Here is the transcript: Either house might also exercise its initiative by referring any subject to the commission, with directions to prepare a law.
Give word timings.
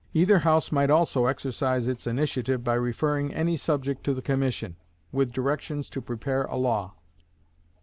Either 0.15 0.39
house 0.39 0.71
might 0.71 0.89
also 0.89 1.27
exercise 1.27 1.87
its 1.87 2.07
initiative 2.07 2.63
by 2.63 2.73
referring 2.73 3.31
any 3.35 3.55
subject 3.55 4.03
to 4.03 4.15
the 4.15 4.21
commission, 4.23 4.75
with 5.11 5.31
directions 5.31 5.91
to 5.91 6.01
prepare 6.01 6.45
a 6.45 6.55
law. 6.57 6.95